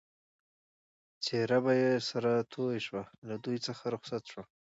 [1.23, 4.45] څېره به یې سره توی شوه، له دوی څخه رخصت شوم.